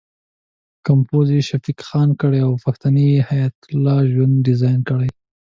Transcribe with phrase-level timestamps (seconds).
[0.85, 5.09] کمپوز یې شفیق خان کړی او پښتۍ یې حیات الله ژوند ډیزاین کړې.